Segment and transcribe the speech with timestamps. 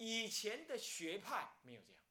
[0.00, 2.02] 以前的学派没有这样，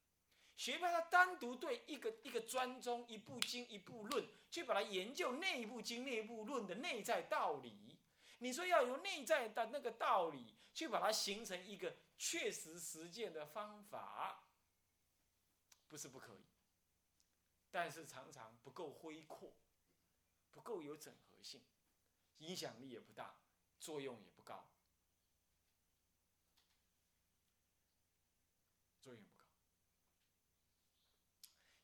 [0.56, 7.98] 学派它单独对一个一个专宗一部经一部论，去把它研究内部经内部论的内在道理。
[8.38, 14.44] 你说要由内在的那个道理去把它形成一个确实实践的方法，
[15.88, 16.46] 不是不可以，
[17.72, 19.52] 但是常常不够恢阔，
[20.52, 21.60] 不够有整合性，
[22.38, 23.36] 影响力也不大，
[23.80, 24.64] 作用也不高。
[29.02, 29.44] 作用不高。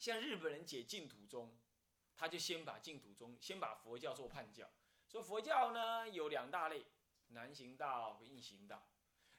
[0.05, 1.57] 像日本人解净土宗，
[2.15, 4.69] 他就先把净土宗，先把佛教做判教，
[5.07, 6.85] 说佛教呢有两大类，
[7.29, 8.87] 南行道和异行道，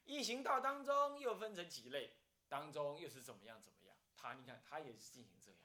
[0.07, 2.16] 异行道当中又分成几类，
[2.48, 3.97] 当中又是怎么样怎么样。
[4.16, 5.60] 他你看他也是进行这样，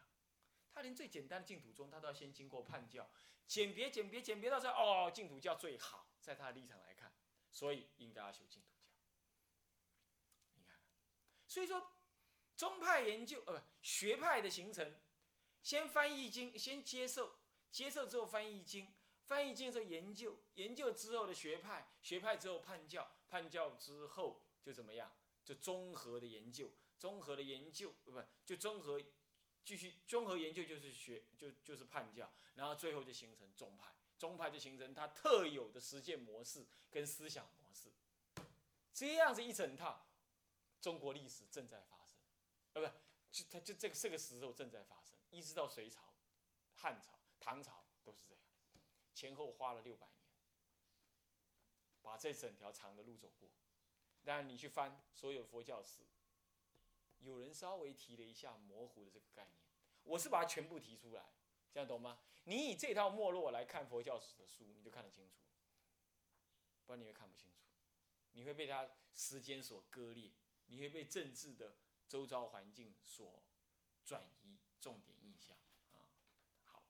[0.72, 3.10] 他连最简单的净土宗，他都要先经过判教，
[3.48, 7.12] 鉴别鉴别鉴别到这哦，净土教最好，在他的立场来看，
[7.50, 8.92] 所以应该要修净土教。
[10.54, 10.80] 你看，
[11.48, 11.92] 所以说。
[12.62, 14.96] 宗派研究，呃，不，学派的形成，
[15.64, 17.40] 先翻译经，先接受，
[17.72, 18.88] 接受之后翻译经，
[19.24, 25.12] 翻译经之后研究，研究之后的学派，学派之后判教，判教之后就怎么样？
[25.44, 29.02] 就综合的研究，综合的研究，不，就综合，
[29.66, 37.90] 继续综合研究就是学，就就是判教，然后最后就形成宗派，宗派就形成它特有的实践模式跟思想模式，
[38.94, 40.06] 这样子一整套，
[40.80, 42.01] 中国历史正在发。
[42.74, 42.88] 呃，不，
[43.32, 46.14] 就他就这个这个时候正在发生，一直到隋朝、
[46.76, 48.44] 汉朝、唐朝都是这样，
[49.14, 50.16] 前后花了六百年，
[52.02, 53.50] 把这整条长的路走过。
[54.24, 56.04] 当然，你去翻所有佛教史，
[57.20, 59.56] 有人稍微提了一下模糊的这个概念，
[60.04, 61.26] 我是把它全部提出来，
[61.72, 62.20] 这样懂吗？
[62.44, 65.36] 你以这套没落来看佛教史的书，你就看得清楚，
[66.86, 67.58] 不然你会看不清楚，
[68.32, 70.32] 你会被它时间所割裂，
[70.68, 71.76] 你会被政治的。
[72.12, 73.42] 周遭环境所
[74.04, 75.56] 转移重点印象
[75.94, 76.12] 啊，
[76.66, 76.84] 好，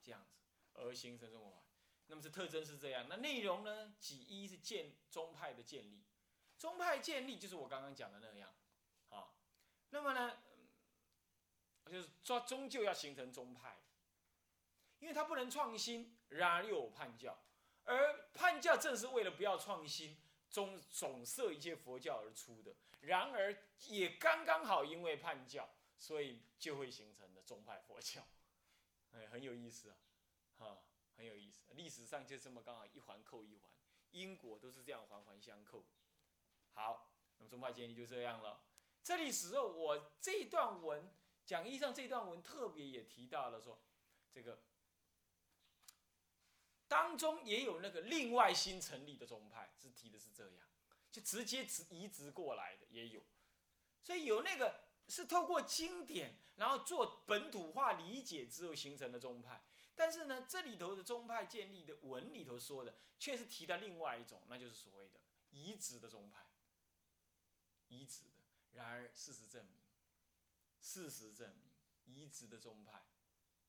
[0.00, 0.36] 这样子
[0.74, 1.64] 而形成中国。
[2.06, 3.96] 那么这特征是这样，那内容呢？
[3.98, 6.04] 几一是建宗派的建立，
[6.56, 8.54] 宗派建立就是我刚刚讲的那样
[9.08, 9.34] 啊。
[9.90, 10.40] 那么呢，
[11.86, 13.76] 就是说终究要形成宗派，
[15.00, 17.36] 因为它不能创新，然而又有叛教，
[17.82, 20.16] 而叛教正是为了不要创新。
[20.52, 23.56] 中总摄一切佛教而出的，然而
[23.88, 25.66] 也刚刚好因为叛教，
[25.98, 28.22] 所以就会形成的宗派佛教，
[29.12, 29.96] 哎，很有意思啊，
[30.58, 30.82] 哈，
[31.16, 31.62] 很有意思。
[31.70, 33.70] 历史上就这么刚好一环扣一环，
[34.10, 35.82] 因果都是这样环环相扣。
[36.74, 38.62] 好，那么宗派建立就这样了。
[39.02, 41.10] 这里时候我这段文
[41.46, 43.80] 讲义上这段文特别也提到了说，
[44.30, 44.62] 这个。
[46.92, 50.68] 当中也有那个另外新成立的宗派，是提的是这样，
[51.10, 53.24] 就直接直移植过来的也有，
[54.02, 59.64] 所以有那个是透过经典，然后做本土化理解之后形成的宗派。
[59.94, 66.44] 但是呢，这里头的宗派建立的文里头说的，却是提到另外一种，那就是所谓的移植的宗派，
[67.88, 68.42] 移植的。
[68.72, 69.80] 然而事实证明，
[70.78, 71.72] 事实证明，
[72.04, 73.06] 移植的宗派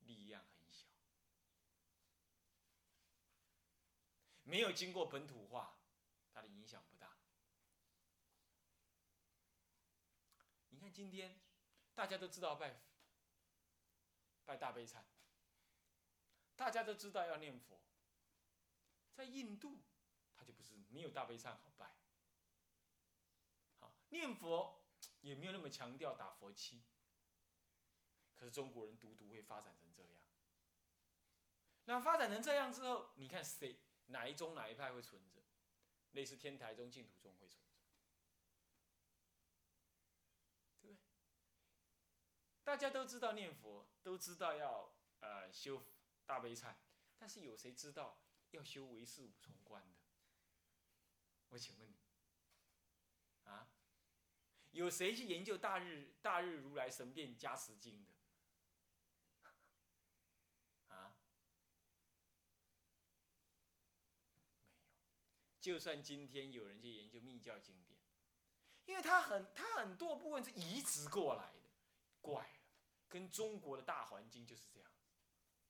[0.01, 0.62] 力量很。
[4.43, 5.77] 没有经过本土化，
[6.31, 7.17] 它的影响不大。
[10.69, 11.39] 你看今天，
[11.93, 12.81] 大家都知道拜
[14.45, 15.03] 拜大悲忏，
[16.55, 17.81] 大家都知道要念佛。
[19.13, 19.83] 在印度，
[20.35, 21.95] 他就不是没有大悲忏好拜。
[23.79, 24.83] 好念佛
[25.21, 26.83] 也没有那么强调打佛七。
[28.35, 30.11] 可是中国人独独会发展成这样。
[31.85, 33.79] 那发展成这样之后，你看谁？
[34.07, 35.41] 哪一宗哪一派会存着？
[36.11, 37.81] 类似天台宗、净土宗会存着，
[40.81, 40.97] 对不对？
[42.63, 45.83] 大家都知道念佛，都知道要呃修
[46.25, 46.75] 大悲忏，
[47.17, 48.21] 但是有谁知道
[48.51, 49.99] 要修唯识五重观的？
[51.49, 51.97] 我请问你，
[53.45, 53.71] 啊？
[54.69, 58.12] 有谁去研究大日大日如来神变加持经的？
[65.63, 67.97] 就算今天有人去研究密教经典，
[68.83, 71.69] 因为它很它很多部分是移植过来的，
[72.19, 72.59] 怪了，
[73.07, 74.91] 跟中国的大环境就是这样，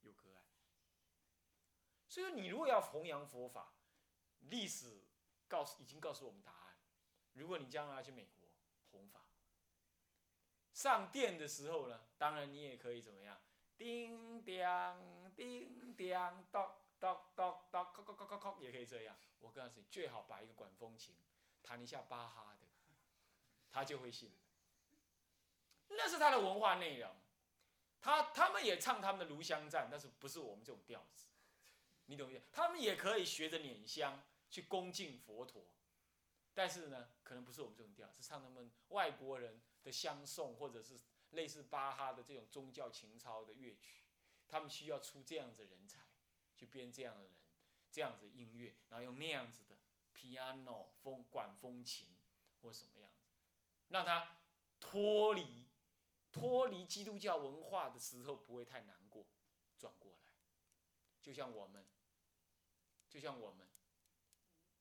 [0.01, 0.43] 有隔岸。
[2.07, 3.71] 所以说，你如果要弘扬佛法，
[4.39, 5.03] 历史
[5.47, 6.75] 告诉已经告诉我们答案。
[7.33, 8.49] 如果你将来要去美国
[8.89, 9.23] 弘法，
[10.73, 13.39] 上殿的时候呢，当然你也可以怎么样，
[13.77, 16.67] 叮当叮当咚。
[16.99, 19.17] 咚咚咚，叩叩叩叩叩，也可以这样。
[19.39, 21.15] 我告诉你，最好把一个管风琴，
[21.63, 22.67] 弹一下巴哈的，
[23.71, 24.31] 他就会信。
[25.89, 27.09] 那是他的文化内容。
[27.99, 31.27] 他他们也唱他们的炉香赞，但是不是我们这种调子，
[32.05, 32.43] 你懂不懂？
[32.51, 35.65] 他们也可以学着捻香去恭敬佛陀，
[36.53, 40.99] 但是呢，可能不是我们这种调，是唱他们外国人的香颂，或者是
[41.31, 44.03] 类似巴哈的这种宗教情操的乐曲。
[44.49, 46.01] 他们需要出这样子人才，
[46.57, 47.31] 去编这样的人，
[47.93, 49.77] 这样子音乐，然后用那样子的
[50.15, 52.07] piano 风管风琴
[52.59, 53.29] 或什么样子，
[53.89, 54.41] 让他
[54.79, 55.69] 脱离。
[56.31, 59.27] 脱离基督教文化的时候不会太难过，
[59.77, 60.33] 转过来，
[61.21, 61.85] 就像我们，
[63.07, 63.69] 就像我们，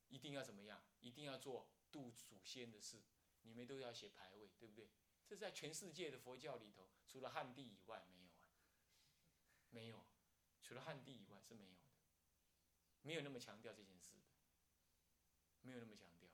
[0.08, 0.82] 一定要怎么样？
[1.00, 3.02] 一定要做度祖先的事，
[3.42, 4.88] 你们都要写牌位，对不对？
[5.26, 8.48] 这在全世界的佛教里头，除了汉地以外没有啊，
[9.68, 10.06] 没有，
[10.62, 11.78] 除了汉地以外是没有，
[13.02, 14.22] 没有那么强调这件事的，
[15.60, 16.28] 没有那么强调。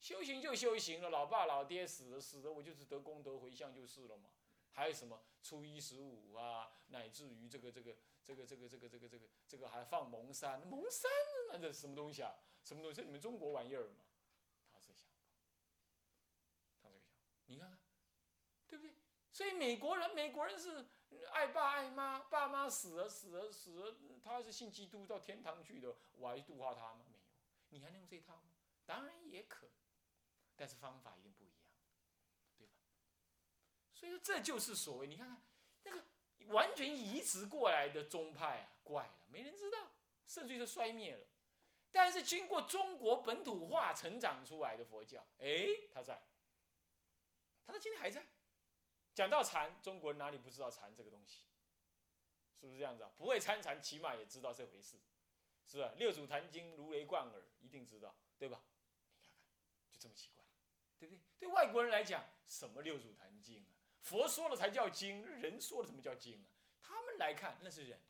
[0.00, 4.30] 修行就修行了，老爸老爹死了死了，我就是得功德回向就是了嘛。
[4.72, 11.10] 还有什么初一十五啊，乃至于这个这个这个这个这个这个这个这个还放蒙山，蒙山
[11.50, 12.34] 那这什么东西啊？
[12.64, 13.02] 什么东西？
[13.02, 14.04] 你们中国玩意儿嘛？
[14.72, 15.12] 他是想，
[16.80, 17.14] 他这个想，
[17.46, 17.78] 你看看，
[18.66, 18.94] 对不对？
[19.30, 20.86] 所以美国人，美国人是
[21.32, 27.04] 爱爸爱妈，爸妈死了死了死了，他是信基督到天堂去的，我还度化他吗？
[27.10, 27.22] 没有，
[27.70, 28.52] 你还能用这套吗？
[28.84, 29.68] 当然也可。
[30.54, 31.56] 但是方法一定不一样，
[32.56, 32.72] 对吧？
[33.94, 35.42] 所以说这就是所谓你看看
[35.82, 36.04] 那个
[36.52, 39.90] 完全移植过来的宗派啊，怪了，没人知道，
[40.26, 41.26] 甚至于是衰灭了。
[41.90, 46.22] 但是经过中国本土化成长出来的佛教，哎，他在，
[47.66, 48.24] 他到今天还在。
[49.14, 51.44] 讲到禅，中国人哪里不知道禅这个东西？
[52.58, 53.10] 是不是这样子啊？
[53.16, 54.96] 不会参禅，起码也知道这回事，
[55.66, 55.92] 是吧？
[55.96, 58.62] 六祖坛经如雷贯耳，一定知道，对吧？
[59.20, 59.42] 你看看，
[59.90, 60.44] 就这么奇怪。
[60.98, 61.20] 对不对？
[61.40, 63.74] 对外国人来讲，什么六祖坛经啊？
[64.00, 66.46] 佛说了才叫经，人说了怎么叫经啊？
[66.80, 68.00] 他们来看那是人，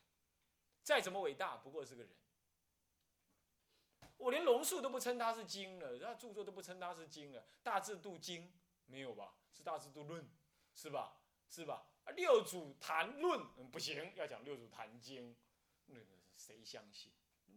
[0.83, 2.13] 再怎么伟大，不过是个人。
[4.19, 8.47] 我连龙树都不称他是经了，他著作都不称他是经了，《大智度经》
[8.85, 9.35] 没有吧？
[9.51, 10.23] 是《大智度论》，
[10.75, 11.21] 是吧？
[11.49, 11.87] 是吧？
[12.17, 15.37] 六祖坛论，不行，要讲六祖坛经，
[15.87, 17.13] 那个谁相信？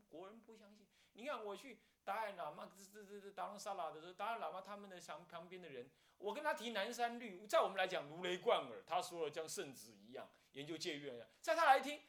[0.08, 0.88] 国人不相信。
[1.14, 1.80] 你看我去。
[2.06, 5.90] 达赖喇嘛这这这这达隆萨拉的时候，达赖喇嘛他们的旁旁边的人，
[6.20, 8.84] 我跟他提南山律，在我们来讲如雷贯耳。
[8.86, 12.00] 他说了像圣旨一样研究戒律，在他来听，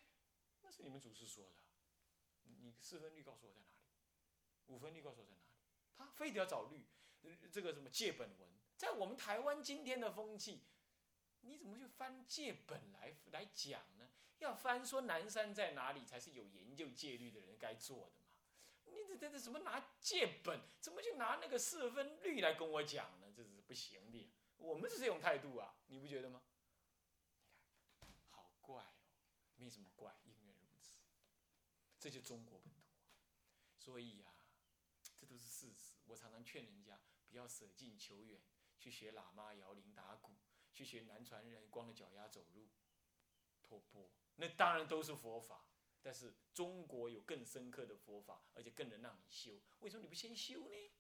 [0.60, 1.52] 那是你们祖师说的。
[2.42, 3.70] 你四分律告诉我在哪里？
[4.66, 5.46] 五分律告诉我在哪里？
[5.96, 6.84] 他非得要找律，
[7.50, 10.62] 这个什么戒本文，在我们台湾今天的风气，
[11.46, 14.08] 你怎么去翻戒本来来讲呢？
[14.38, 18.26] 要翻说南山在哪里才是有研究戒律的人该做的嘛。
[18.84, 20.60] 你这这这什么拿借本？
[20.78, 23.32] 怎么就拿那个四分律来跟我讲呢？
[23.34, 24.30] 这是不行的。
[24.58, 26.42] 我们是这种态度啊，你不觉得吗？
[28.28, 28.92] 好怪哦，
[29.56, 30.98] 没什么怪，因缘如此。
[31.98, 32.90] 这就中国本土。
[33.78, 34.26] 所以呀，
[35.18, 35.94] 这都是事实。
[36.06, 38.40] 我常常劝人家不要舍近求远，
[38.78, 40.32] 去学喇嘛摇铃打鼓，
[40.76, 42.68] 去学南传人光着脚丫走路，
[43.62, 45.64] 托钵，那当然都是佛法。
[46.02, 49.60] 但是中国有更深刻的佛法，而且更能让你修。
[49.80, 50.92] 为什么你不先修呢？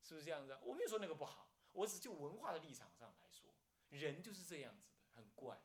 [0.00, 0.58] 是不是这样子？
[0.62, 3.52] 我没有说那个不好，我只就文化的立场上来说，
[3.90, 5.60] 人就是这样子的，很怪，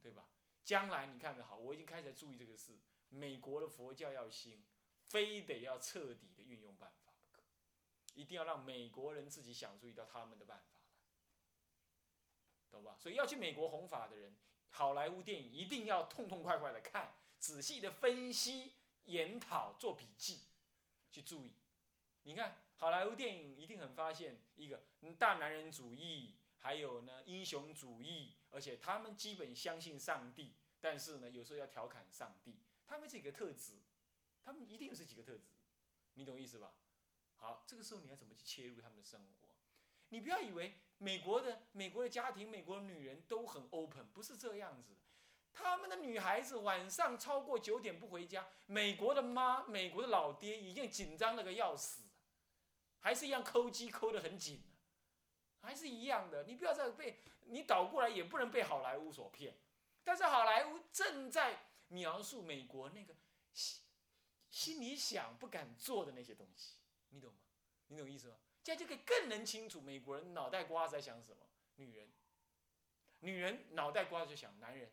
[0.00, 0.28] 对吧？
[0.62, 2.78] 将来你看着好，我已经开始注意这个事。
[3.08, 4.64] 美国的佛教要兴，
[5.00, 7.42] 非得要彻底的运用办法不可，
[8.12, 10.73] 一定要让美国人自己想出一套他们的办法，
[12.74, 12.96] 懂吧？
[12.98, 14.36] 所以要去美国弘法的人，
[14.68, 17.14] 好莱坞电影一定要痛痛快快的看。
[17.38, 18.72] 仔细的分析、
[19.04, 20.40] 研讨、做笔记，
[21.10, 21.52] 去注意。
[22.22, 24.82] 你看好莱坞电影一定很发现一个
[25.18, 32.58] 大男人主义，还有呢英雄主义，而且他们基本相信上帝，但是呢有时候要调侃上帝。
[32.86, 33.74] 他们几个特质，
[34.42, 35.52] 他们一定是几个特质，
[36.14, 36.72] 你懂意思吧？
[37.36, 39.50] 好，这个时候你要怎么去切入他们的生活？
[40.08, 44.92] 你不要以为美国的美国的家庭、美国的女人都很 open，不是这样子。
[45.52, 52.02] 他们的女孩子晚上超过九点不回家，美国的妈、美国的老爹已经紧张了个要死，
[52.98, 54.62] 还是一样抠机抠得很紧
[55.60, 56.42] 还是一样的。
[56.44, 59.56] 你不要再被你倒过来，也不能被好莱坞所骗。
[60.02, 63.14] 但是好莱坞正在描述美国那个
[63.52, 63.80] 心
[64.50, 66.76] 心里想不敢做的那些东西，
[67.10, 67.38] 你懂吗？
[67.86, 68.36] 你懂意思吗？
[68.64, 71.46] 这样就可以更能清楚美国人脑袋瓜在想什么。
[71.76, 72.10] 女人，
[73.20, 74.90] 女人脑袋瓜在想男人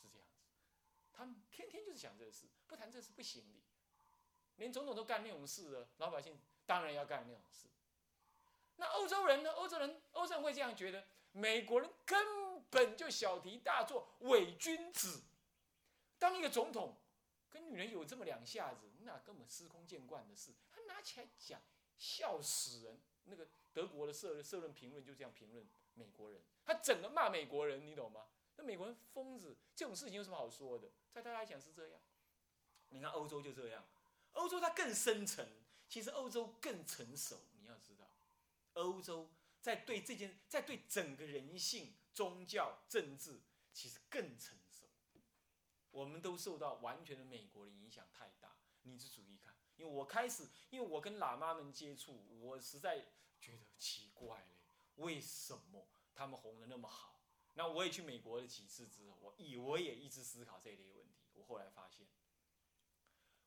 [0.00, 0.46] 是这样子。
[1.12, 3.60] 他们天天就是想这个事，不谈这事不行的。
[4.56, 7.68] 连总统都干那种事了，老百姓当然要干那种事。
[8.76, 9.52] 那欧洲人呢？
[9.52, 15.24] 欧洲人，欧洲人会这样觉得：美国人根本就小题大做，伪君子。
[16.18, 16.96] 当一个总统
[17.50, 20.54] 跟女人有这么两下子，那根本司空见惯的事。
[20.70, 21.60] 他拿起来讲，
[21.98, 22.98] 笑死人。
[23.24, 28.26] 那个德国的社社论评论就这样评论美国人，他整个骂美国人，你懂吗？
[28.56, 30.90] 那美国人疯子，这种事情有什么好说的？
[31.10, 32.00] 在他来讲是这样。
[32.90, 33.86] 你看欧洲就这样，
[34.32, 35.46] 欧洲它更深层，
[35.88, 37.40] 其实欧洲更成熟。
[37.60, 38.10] 你要知道。
[38.74, 43.40] 欧洲在对这件，在对整个人性、宗教、政治，
[43.72, 44.88] 其实更成熟。
[45.92, 48.56] 我们都受到完全的美国的影响太大。
[48.82, 49.49] 你去注意看，
[49.80, 52.98] 因为我开始，因为我跟喇嘛们接触，我实在
[53.40, 54.56] 觉得奇怪嘞，
[54.96, 57.18] 为什么他们红的那么好？
[57.54, 61.30] 那我也去美国了几次之后，我以我也一直思考这一类问题。
[61.32, 62.06] 我后来发现，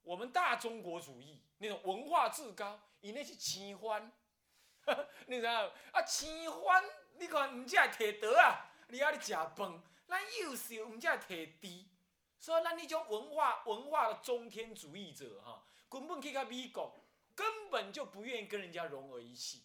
[0.02, 4.12] 我们大中国主义那种文化至高，以那些奇欢。
[5.28, 6.02] 你知道啊？
[6.02, 6.84] 青欢，
[7.20, 9.84] 你看，唔只摕刀啊，你还咧食饭。
[10.08, 11.86] 咱幼小唔只摕箸，
[12.40, 15.64] 所以咱那种文化文化的中天主义者哈，
[15.94, 16.92] 根本去到美国，
[17.36, 19.62] 根本就不愿意跟人家融为一气。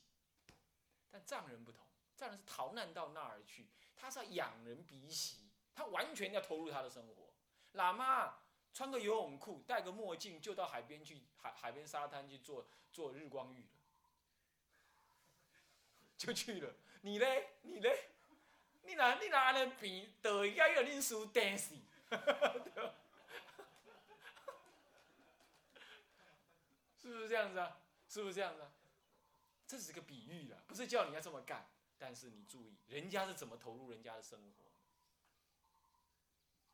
[1.10, 1.80] 但藏人不同，
[2.14, 3.66] 藏人是逃难到那儿去，
[3.96, 7.32] 他是要仰人鼻息，他完全要投入他的生活。
[7.72, 8.34] 喇嘛
[8.74, 13.68] 穿个游泳裤，戴个墨镜，就到海边去海海边沙滩去做做日光浴了。
[16.18, 17.54] 就去了，你嘞？
[17.62, 18.10] 你嘞？
[18.82, 21.74] 你哪你哪能比得一个认输电视？
[27.08, 27.80] 是不是这样子啊？
[28.08, 28.70] 是不是这样子啊？
[29.66, 31.68] 这是个比喻了，不是叫你要这么干。
[31.98, 34.64] 但是你注意，人家是怎么投入人家的生活？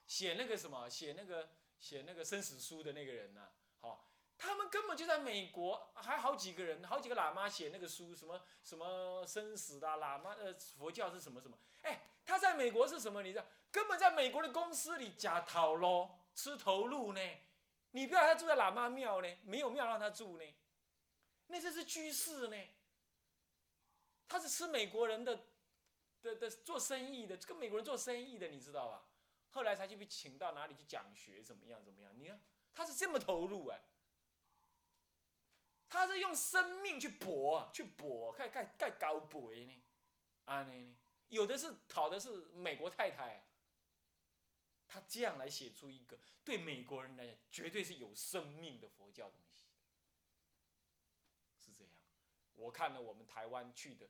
[0.06, 3.48] 写那个什么，写那个写那个生死书的那个人呢？
[3.80, 4.10] 好。
[4.36, 11.56] 他们根本就在美国，还好几个人，好几个喇嘛写那个书，什么什么生死的喇嘛，呃，佛教是什么什么？
[11.82, 13.22] 哎，他在美国是什么？
[13.22, 13.46] 你知道？
[13.70, 17.20] 根本在美国的公司里假讨咯，吃头路呢。
[17.94, 20.44] 你不要他住在喇嘛庙呢，没有庙让他住呢。
[21.46, 22.56] 那些是居士呢，
[24.26, 25.44] 他是吃美国人的
[26.20, 29.06] 的的做生意的，跟美国人做生意的，你知道吧？
[29.50, 32.12] 后来才去被请到哪里去讲学，怎么样怎么样？
[32.18, 32.42] 你看
[32.74, 33.80] 他是这么投入哎。
[35.88, 39.84] 他是用生命去搏，去搏，盖盖盖高博呢，
[40.46, 40.96] 啊呢，
[41.28, 43.46] 有的是讨的是美国太太，
[44.94, 49.64] 他这样来写出一个对美国人来讲绝对是有生命的佛教东西，
[51.58, 51.92] 是这样。
[52.54, 54.08] 我看了我们台湾去的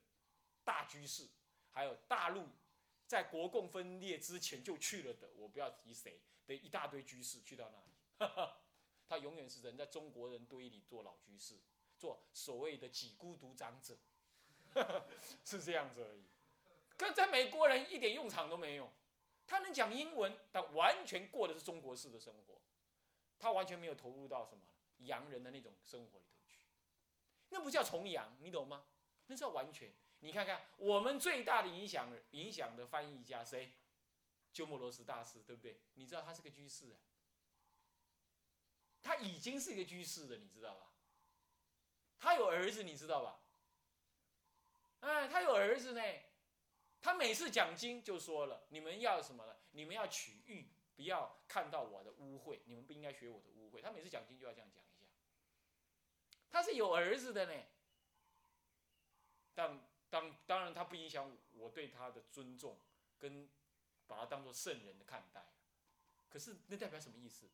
[0.63, 1.27] 大居士，
[1.71, 2.49] 还有大陆
[3.07, 8.51] 在国共分裂之前就去了的，我不要提谁的一大堆居士去到那里。
[9.09, 11.55] 他永远是人在中国人堆里做老居士，
[11.99, 13.97] 做所谓的几孤独长者，
[15.47, 16.25] 是这样子而已。
[16.99, 18.93] 跟在美国人一点用场都没有。
[19.47, 22.61] 他能讲英文，但完全过的是中国式的生活，
[23.39, 24.63] 他完全没有投入到什么
[24.99, 26.59] 洋人的那种生活里头去。
[27.51, 28.87] 那不叫崇洋，你懂吗？
[29.27, 29.93] 那叫完全。
[30.21, 33.73] 你看看我们最大的影响影响的翻译家谁？
[34.53, 35.81] 鸠摩罗什大师，对不对？
[35.95, 36.97] 你知道他是个居士啊。
[39.03, 40.87] 他已经是一个居士了，你知道吧？
[42.19, 43.41] 他有儿子，你知道吧？
[45.01, 46.01] 哎，他有儿子呢。
[47.05, 49.55] 他每次讲经就说了：“你们要什么呢？
[49.73, 52.61] 你们要取喻，不要看到我的污秽。
[52.65, 55.05] 你们不应该学我的污秽。”他每次讲经就要这样讲一下。
[56.51, 57.63] 他是有儿子的呢。
[59.55, 62.79] 但当当然，他不影响我对他的尊重，
[63.19, 63.51] 跟
[64.07, 65.45] 把他当做圣人的看待。
[66.31, 67.51] 可是那代表什么意思？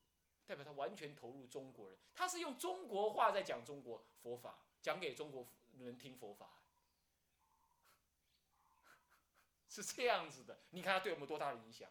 [0.47, 5.45] 代表他完全投入中国人，他是用中国话在讲中国佛法，讲给中国
[5.77, 6.60] 人听佛法，
[9.71, 10.59] 是这样子的。
[10.71, 11.89] 你看他对我们多大的影响？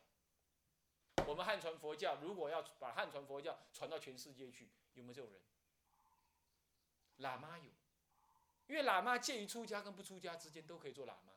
[1.25, 5.41] 我们汉传佛教如果要把汉传佛教传到全世界去，有没有这种人？
[7.19, 7.71] 喇嘛有，
[8.67, 11.33] 因为喇嘛介于出家跟不出家之间都可以做喇嘛，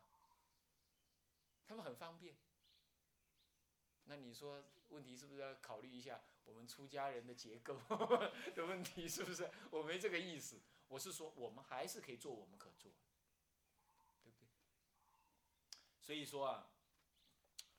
[1.67, 2.37] 他们很方便。
[4.05, 6.21] 那你说问题是不是要考虑一下？
[6.45, 7.77] 我们出家人的结构
[8.55, 9.51] 的问题是不是？
[9.71, 12.91] 我没这个意思，我是说我们还是可以做我们可做，
[16.03, 16.69] 所以说啊，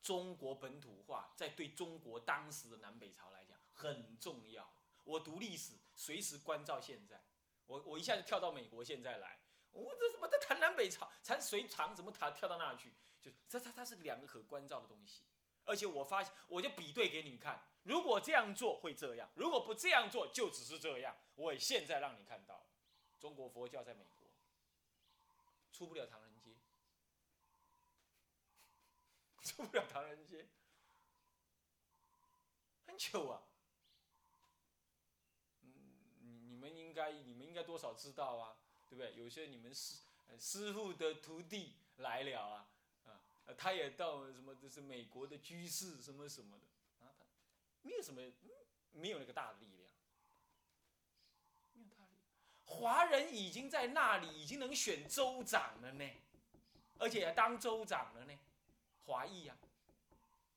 [0.01, 4.73] 中国本土化在对中国当时的南北朝来讲很重要。
[5.03, 7.21] 我读历史，随时关照现在。
[7.65, 9.39] 我我一下就跳到美国现在来，
[9.71, 11.11] 我这怎么在谈南北朝？
[11.23, 12.33] 谈隋唐怎么谈？
[12.33, 12.93] 跳到那去？
[13.21, 15.23] 就这它它是两个可关照的东西。
[15.65, 17.61] 而且我发现，我就比对给你们看。
[17.83, 21.15] 如果这样做会这样，如果不这样做就只是这样。
[21.35, 22.65] 我也现在让你看到，
[23.19, 24.29] 中国佛教在美国，
[25.71, 26.55] 出不了唐人街，
[29.45, 30.47] 出不了唐人街，
[32.87, 33.43] 很糗啊。
[35.61, 35.71] 嗯，
[36.21, 38.55] 你你们应该你们应该多少知道啊，
[38.89, 39.13] 对不对？
[39.15, 39.97] 有些你们师
[40.39, 42.67] 师傅的徒弟来了啊，
[43.05, 43.19] 啊，
[43.57, 47.25] 他也到什么就是美国的居士什么什么的啊，他
[47.81, 48.21] 没有什么
[48.93, 49.83] 没有那个大的力量。
[52.65, 56.09] 华人已经在那里，已经能选州长了呢，
[56.97, 58.39] 而且当州长了呢，
[59.05, 59.57] 华裔呀，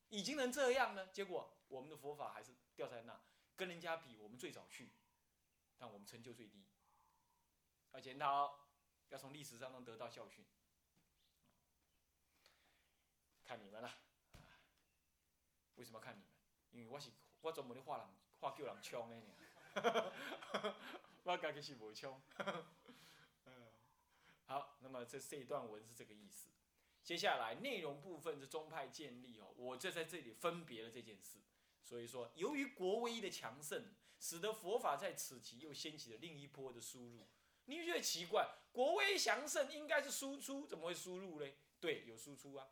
[0.09, 1.07] 已经能这样了。
[1.07, 3.19] 结果我们的佛法还是掉在那，
[3.55, 4.91] 跟人家比，我们最早去，
[5.77, 6.63] 但我们成就最低。
[7.93, 8.67] 要检讨，
[9.09, 10.45] 要从历史当中得到教训。
[13.43, 13.91] 看你们了，
[15.75, 16.27] 为什么看你们？
[16.71, 17.11] 因为我是
[17.41, 18.07] 我专门的画人，
[18.39, 19.23] 画叫人枪的呢。
[21.23, 22.21] 我感觉是无枪。
[24.45, 26.47] 好，那么这这一段文是这个意思。
[27.07, 31.37] 接下来内容部分是宗派建立哦，我就在这里分别了这件事。
[31.81, 37.25] 所以说，由于国威的强盛，使得佛法在此期又掀起了另一波的输入。
[37.63, 38.45] 你觉得奇怪？
[38.73, 41.55] 国威强盛应该是输出，怎么会输入嘞？
[41.79, 42.67] 对，有输出啊。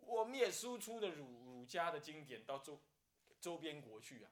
[0.00, 2.80] 我们也输出了儒儒家的经典到周
[3.38, 4.30] 周边国去啊。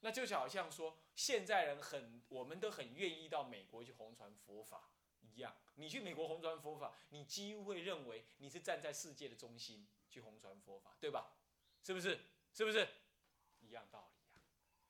[0.00, 4.90] 那就好像说，现在人很，我们都很愿意到美国去弘传佛法
[5.34, 5.54] 一样。
[5.74, 11.32] 你去美国弘传佛法，你几乎会认为你是站在世界的中心去弘传佛法，对吧？
[11.82, 12.20] 是不是？
[12.52, 12.86] 是不是？
[13.60, 14.42] 一样道理呀。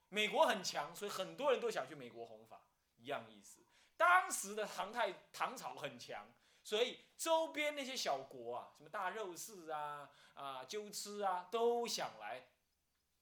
[0.08, 2.60] 美国很强，所以很多人都想去美国弘法，
[2.96, 3.64] 一样意思。
[3.96, 6.26] 当时的唐太唐朝很强，
[6.64, 12.48] 所以周边那些小国啊，什么大肉氏啊、啊鸠兹啊，都想来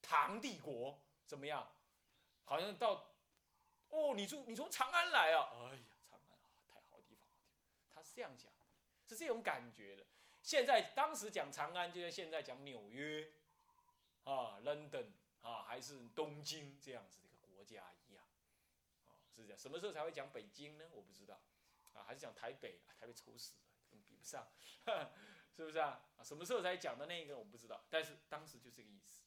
[0.01, 1.71] 唐帝国怎么样？
[2.45, 3.13] 好像到，
[3.89, 5.51] 哦，你住你从长安来啊？
[5.53, 7.27] 哎呀，长安啊，太好的地方，
[7.93, 8.51] 他是这样讲，
[9.07, 10.05] 是这种感觉的。
[10.41, 13.31] 现在当时讲长安，就像现在讲纽约，
[14.25, 18.25] 啊，London 啊，还是东京这样子的一个国家一样，
[19.07, 19.57] 啊，是这样。
[19.57, 20.85] 什么时候才会讲北京呢？
[20.91, 21.39] 我不知道，
[21.93, 22.81] 啊，还是讲台北？
[22.99, 24.45] 台北丑死了，比不上，
[25.55, 26.03] 是不是啊？
[26.17, 29.21] 啊，什么时候才讲的那个我不知道，但是当时就这个意思。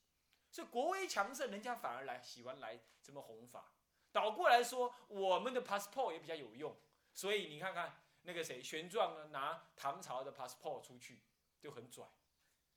[0.51, 3.73] 所以国威强盛，人家反而来喜欢来这么弘法。
[4.13, 6.77] 倒过来说，我们的 passport 也比较有用。
[7.13, 11.23] 所以你看看那个谁，玄奘呢，拿唐朝的 passport 出去
[11.61, 12.05] 就很拽，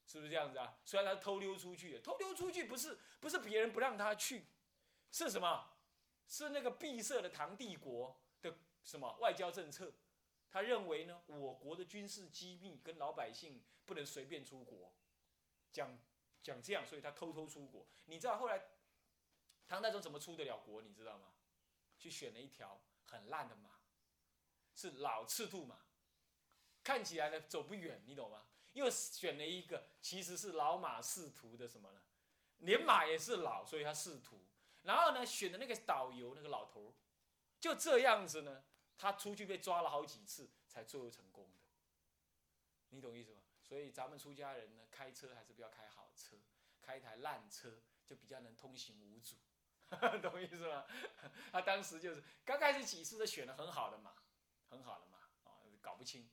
[0.06, 0.78] 是不是这样子啊？
[0.84, 4.46] 虽然他偷溜出去，偷溜出去不是不是别人不让他去，
[5.10, 5.72] 是什么？
[6.26, 9.92] 是那个闭塞的唐帝国的什么外交政策？
[10.50, 14.94] 他认为呢，我国的军事机密跟老百姓不能随便出国，
[15.72, 15.98] 讲。
[16.40, 17.86] 讲这样，所以他偷偷出国。
[18.06, 18.62] 你知道后来
[19.66, 20.80] 唐太宗怎么出得了国？
[20.80, 21.34] 你知道吗？
[21.98, 23.77] 去选了一条很烂的马，
[24.78, 25.76] 是老赤兔马，
[26.84, 28.46] 看起来呢走不远，你懂吗？
[28.74, 32.00] 又选了一个其实是老马仕途的什么呢？
[32.58, 34.46] 连马也是老，所以他仕途。
[34.82, 36.94] 然后呢，选的那个导游那个老头
[37.58, 38.62] 就这样子呢，
[38.96, 41.58] 他出去被抓了好几次才最后成功的。
[42.90, 43.42] 你懂意思吗？
[43.64, 46.36] 所以咱们出家人呢，开车还是不要开好车，
[46.80, 49.34] 开一台烂车就比较能通行无阻，
[50.22, 50.86] 懂意思吗？
[51.50, 54.14] 他当时就是刚开始几次，都选了很好的马，
[54.68, 55.50] 很好的嘛啊，
[55.80, 56.28] 搞不清，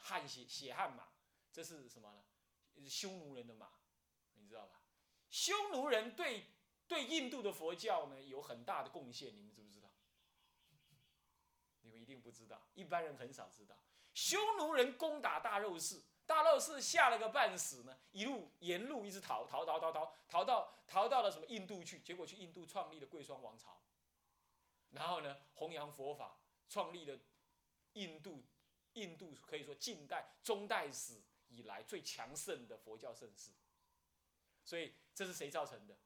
[0.00, 1.08] 汗血血汗马，
[1.52, 2.88] 这是什么呢？
[2.88, 3.68] 匈奴人的马，
[4.34, 4.80] 你知道吧？
[5.30, 6.46] 匈奴人对
[6.86, 9.88] 对印度的佛教呢有很大的贡献，你们知不知道？
[11.80, 13.76] 你们一定不知道，一般人很少知道，
[14.12, 16.02] 匈奴人攻打大肉氏。
[16.26, 22.00] 大肉士吓了个半死呢，一路沿路一直逃，逃逃逃逃，逃到逃到了什么印度去？
[22.00, 23.82] 结果去印度创立了贵霜王朝，
[24.90, 27.18] 然后呢，弘扬佛法，创立了
[27.94, 28.44] 印度
[28.92, 33.50] 印度可以说近代中代史以来最强盛的佛教盛世。
[34.64, 35.98] 所以这是谁造成的？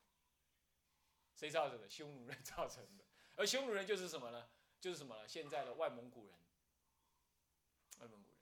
[1.34, 1.88] 谁造成的？
[1.88, 3.04] 匈奴人造成的。
[3.36, 4.48] 而匈奴人就是什么呢？
[4.80, 5.28] 就是什么呢？
[5.28, 6.38] 现在的外蒙古人。
[7.98, 8.38] 外蒙古人，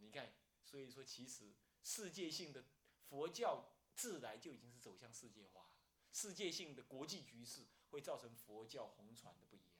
[0.00, 0.34] 你看。
[0.62, 2.64] 所以说，其实世界性的
[3.08, 5.70] 佛教自来就已经是走向世界化了。
[6.12, 9.78] 世界性的国际局势会造成佛教红传的不一样。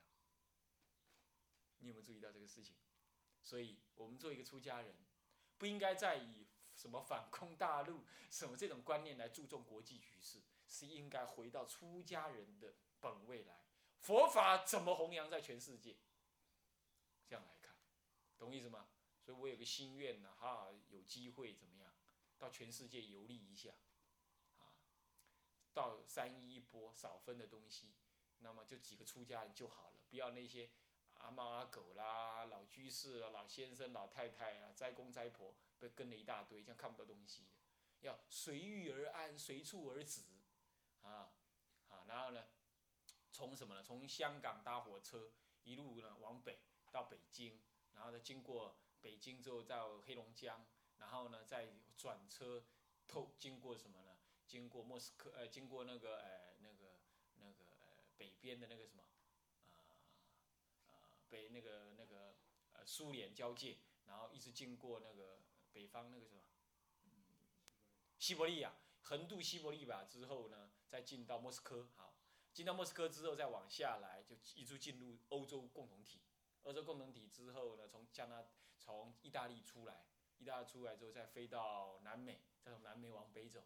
[1.78, 2.76] 你有没有注意到这个事情？
[3.46, 4.92] 所以我们做一个出家人，
[5.56, 13.62] 不应该再以什么反攻大陆、什么这种观念来注重国际局势，是应该回到出家人的本位来。
[14.00, 15.96] 佛法怎么弘扬在全世界？
[17.28, 17.76] 这样来看，
[18.36, 18.88] 懂意思吗？
[19.22, 21.94] 所以我有个心愿呢，哈，有机会怎么样，
[22.40, 23.70] 到全世界游历一下，
[24.56, 24.74] 啊，
[25.72, 27.92] 到三一一波少分的东西，
[28.40, 30.68] 那么就几个出家人就好了，不要那些
[31.18, 37.50] 阿猫阿狗啦、老居士啦、老先生、老太太啊、斋公斋婆，被跟了一大堆，这样看不到东西的。
[38.00, 40.22] 要随遇而安，随处而止，
[41.02, 41.32] 啊
[41.88, 42.44] 啊，然后呢，
[43.32, 43.82] 从什么呢？
[43.82, 45.32] 从香港搭火车
[45.64, 46.60] 一路呢往北
[46.92, 47.60] 到北京，
[47.94, 50.66] 然后呢经过北京之后到黑龙江，
[50.98, 52.64] 然后呢再转车
[53.08, 54.16] 透经过什么呢？
[54.46, 57.00] 经过莫斯科，呃，经过那个呃那个
[57.34, 59.02] 那个呃北边的那个什么，
[61.36, 62.34] 北那个那个
[62.72, 66.40] 呃苏联交界，然后一直经过那个北方那个什么。
[67.02, 67.24] 嗯
[68.18, 68.72] 西伯利亚
[69.02, 71.90] 横渡西伯利亚之后呢，再进到莫斯科。
[71.94, 72.16] 好，
[72.54, 76.22] 进到莫斯科之后再往下来，就一直进入欧洲共同体。
[76.62, 78.42] 欧洲共同体之后呢，从加拿
[78.78, 80.06] 从意大利出来，
[80.38, 83.62] 意大利出来之后再飞到南美，再从南美往北走，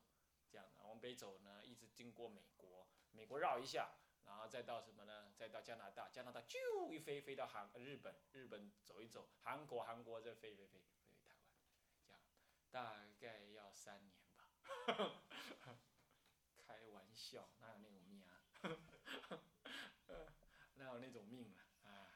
[0.50, 5.33] 这样的往北走呢，一直经过美国，美国绕一下，然后再到什么呢？
[5.37, 11.40] 再到加拿大，加拿大啾一飞飞到韩日本，日本走一走，韩国韩国再飞飞飞飞台湾，
[12.06, 12.22] 这样
[12.70, 14.48] 大概要三年吧。
[16.66, 18.40] 开玩笑，哪有那种命啊？
[20.74, 21.90] 哪有那种命啊？
[21.90, 22.09] 啊，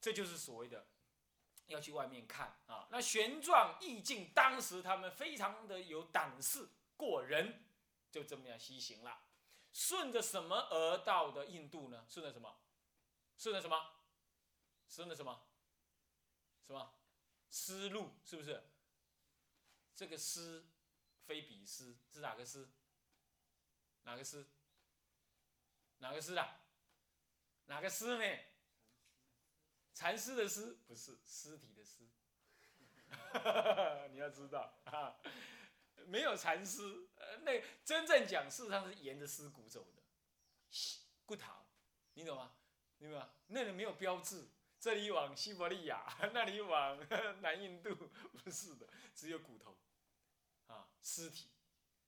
[0.00, 0.86] 这就是所谓的
[1.66, 2.86] 要去外面看啊。
[2.90, 7.64] 那玄奘、意境当时他们非常的有胆识过人，
[8.10, 9.24] 就这么样西行了。
[9.78, 12.04] 顺着什么而到的印度呢？
[12.08, 12.52] 顺着什么？
[13.36, 13.94] 顺着什么？
[14.88, 15.40] 顺着什么？
[16.66, 16.98] 什么？
[17.48, 18.60] 丝路是不是？
[19.94, 20.66] 这个丝。
[21.26, 22.66] 非彼诗是哪个诗？
[24.02, 24.46] 哪个诗？
[25.98, 26.60] 哪个诗啊？
[27.66, 28.44] 哪个诗呢？
[29.92, 32.08] 禅师的丝不是尸体的尸。
[34.10, 35.20] 你要知道啊，
[36.08, 37.06] 没有禅师，
[37.42, 40.02] 那真正讲事实上是沿着尸骨走的，
[41.26, 41.52] 骨头，
[42.14, 42.54] 你懂吗？
[42.98, 43.30] 你懂吗？
[43.48, 44.48] 那里没有标志，
[44.80, 46.98] 这里往西伯利亚， 那里往
[47.42, 47.94] 南印度，
[48.42, 49.76] 不是的，只有骨头。
[50.66, 51.48] 啊，尸体，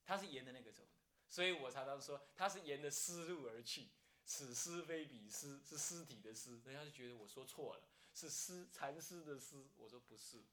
[0.05, 0.89] 他是沿着那个走的，
[1.29, 3.89] 所以我常常说他是沿着丝路而去。
[4.23, 7.83] 此尸非彼尸，是尸体的尸，人家就觉得我说错了，
[8.13, 9.67] 是尸禅师的尸。
[9.75, 10.43] 我说不是，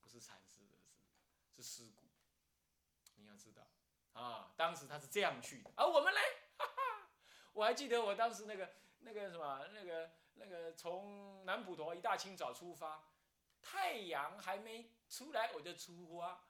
[0.00, 2.07] 不是禅师的尸，是尸骨。
[3.18, 3.62] 你要知道，
[4.12, 6.20] 啊，当时他是这样去的，而我们呢，
[6.56, 7.10] 哈哈，
[7.52, 13.10] 我还记得我当时那个那个什么，那个那个从南普陀一大清早出发，
[13.60, 16.44] 太阳还没出来我就出发。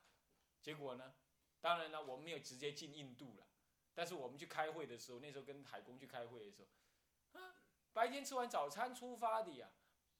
[0.61, 1.15] 结果呢？
[1.61, 3.47] 当然了，我们没有直接进印度了。
[3.95, 6.63] 但是我们去开会的时候，那时候跟海工去开会的时
[7.33, 7.55] 候，啊，
[7.93, 9.69] 白天吃完早餐出发的呀，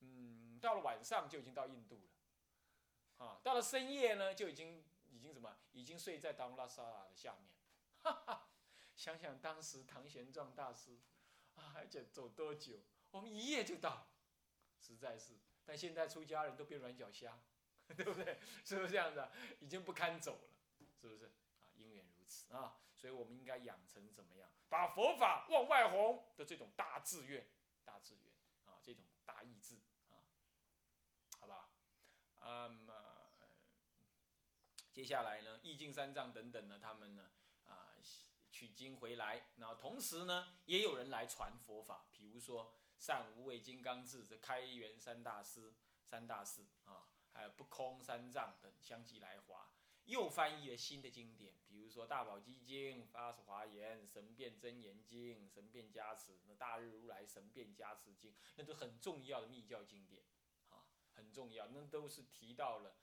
[0.01, 7.51] 嗯，到了晚上就已经到印度了，啊，到了深夜呢就已经已经什么，已经睡在达拉萨拉的下面。
[8.03, 8.49] 哈哈，
[8.95, 10.99] 想想当时唐玄奘大师，
[11.57, 12.81] 啊，而且走多久？
[13.11, 14.09] 我们一夜就到，
[14.79, 15.39] 实在是。
[15.65, 17.39] 但现在出家人都变软脚虾。
[17.97, 18.39] 对不对？
[18.67, 19.27] 是不是这样子？
[19.61, 20.51] 已经不堪走了，
[21.01, 21.25] 是不是？
[21.25, 27.49] 啊，因缘如此啊，所以我们应该养成怎么样，把佛法往外弘的这种大志愿、
[27.87, 28.35] 大志愿
[28.67, 29.77] 啊，这种大意志
[30.11, 30.21] 啊，
[31.41, 31.71] 好吧？
[32.41, 33.08] 那么
[34.99, 37.31] 接下来呢，易经三藏等等呢，他们呢
[37.67, 37.95] 啊
[38.51, 47.07] 取经回来，然后同时呢，也有人来传佛法，比如说善无畏金刚智这开元三大师、三大士啊。
[47.33, 49.71] 还有不空三藏等相继来华，
[50.07, 60.25] 又翻译了新的经典，比如说《大宝积经》《发是华严》《神变真言经》《神变加持》那《大日如来神变加持经》，那都很重要的密教经典，
[60.71, 60.83] 啊，
[61.15, 62.97] 很重要，那都是提到了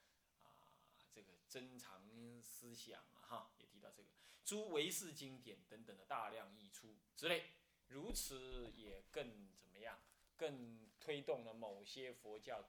[1.16, 2.06] 这个珍藏
[2.42, 4.10] 思想啊，哈，也提到这个
[4.44, 7.52] 诸唯识经典等等的大量译出之类，
[7.86, 9.98] 如此也更怎么样，
[10.36, 12.62] 更推动了某些佛教。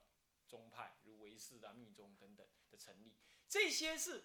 [0.46, 3.12] 宗派如唯识啊、密宗等等的成立，
[3.46, 4.24] 这些是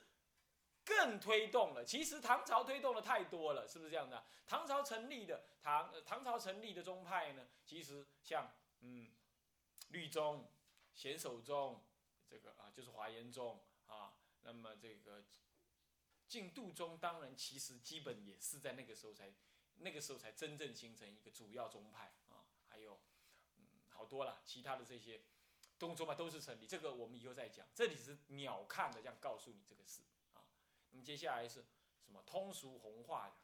[0.85, 1.83] 更推动了。
[1.83, 4.25] 其实唐朝推动的太多了，是不是这样的？
[4.47, 9.11] 唐朝成立的唐唐朝成立的宗派呢，其实像嗯
[9.89, 10.49] 律宗、
[10.93, 11.83] 显首宗，
[12.25, 13.61] 这个啊就是华严宗。
[14.43, 15.23] 那么这个
[16.27, 19.33] 净度宗，当然其实基本也是在那个时候才
[19.75, 22.45] 那个时候才真正形成一个主要宗派啊。
[22.67, 22.99] 还有
[23.57, 25.21] 嗯好多了，其他的这些。
[25.79, 27.67] 动作嘛都是成立，这个我们以后再讲。
[27.73, 30.01] 这里是鸟看的，这样告诉你这个事
[30.33, 30.39] 啊。
[30.91, 31.65] 那么接下来是
[31.99, 33.35] 什么通俗弘化的？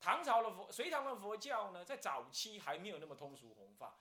[0.00, 4.00] 唐朝的佛，隋唐的佛教呢，在早期还没有那么通俗弘化，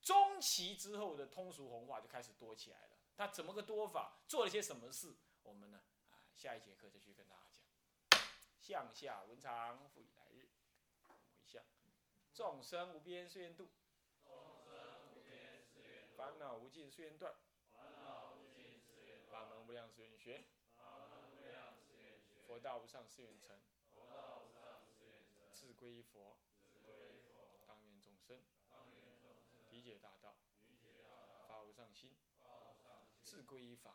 [0.00, 2.96] 中期之后的通俗弘化就开始多起来了。
[3.14, 4.20] 它怎么个多法？
[4.26, 5.14] 做了些什么事？
[5.46, 5.80] 我们呢
[6.10, 7.62] 啊，下一节课再去跟大家讲。
[8.60, 10.48] 向下文长，复以来日。
[11.06, 11.62] 回向，
[12.34, 13.68] 众生无边誓愿度。
[16.16, 17.32] 烦恼无尽誓愿断，
[19.30, 20.42] 法门无量誓愿学，
[22.46, 23.56] 佛道无上誓愿成，
[25.52, 26.38] 自归依佛，
[27.66, 28.42] 当愿众生。
[29.70, 30.34] 理解大道，
[31.46, 32.16] 发无上心，
[33.22, 33.94] 自归依法，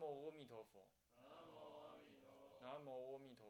[0.00, 0.88] 南无阿弥陀佛。
[2.62, 3.49] 南无阿弥陀